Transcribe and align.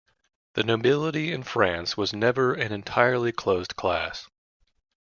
The 0.55 0.63
nobility 0.63 1.31
in 1.31 1.43
France 1.43 1.95
was 1.95 2.11
never 2.11 2.55
an 2.55 2.71
entirely 2.71 3.31
closed 3.31 3.75
class. 3.75 4.27